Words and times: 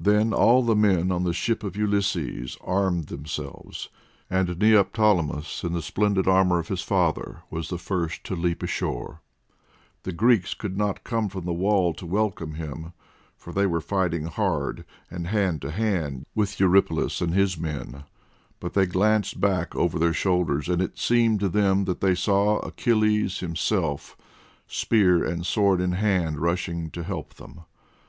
Then 0.00 0.32
all 0.32 0.64
the 0.64 0.74
men 0.74 1.12
on 1.12 1.22
the 1.22 1.32
ship 1.32 1.62
of 1.62 1.76
Ulysses 1.76 2.58
armed 2.60 3.06
themselves, 3.06 3.88
and 4.28 4.58
Neoptolemus, 4.58 5.62
in 5.62 5.74
the 5.74 5.80
splendid 5.80 6.26
armour 6.26 6.58
of 6.58 6.66
his 6.66 6.82
father, 6.82 7.42
was 7.50 7.68
the 7.68 7.78
first 7.78 8.24
to 8.24 8.34
leap 8.34 8.64
ashore. 8.64 9.20
The 10.02 10.10
Greeks 10.10 10.54
could 10.54 10.76
not 10.76 11.04
come 11.04 11.28
from 11.28 11.44
the 11.44 11.52
wall 11.52 11.94
to 11.94 12.04
welcome 12.04 12.54
him, 12.54 12.94
for 13.36 13.52
they 13.52 13.64
were 13.64 13.80
fighting 13.80 14.24
hard 14.24 14.84
and 15.08 15.28
hand 15.28 15.62
to 15.62 15.70
hand 15.70 16.26
with 16.34 16.58
Eurypylus 16.58 17.20
and 17.20 17.32
his 17.32 17.56
men. 17.56 18.02
But 18.58 18.74
they 18.74 18.86
glanced 18.86 19.40
back 19.40 19.76
over 19.76 20.00
their 20.00 20.12
shoulders 20.12 20.68
and 20.68 20.82
it 20.82 20.98
seemed 20.98 21.38
to 21.38 21.48
them 21.48 21.84
that 21.84 22.00
they 22.00 22.16
saw 22.16 22.58
Achilles 22.58 23.38
himself, 23.38 24.16
spear 24.66 25.22
and 25.24 25.46
sword 25.46 25.80
in 25.80 25.92
hand, 25.92 26.40
rushing 26.40 26.90
to 26.90 27.04
help 27.04 27.34
them. 27.34 27.60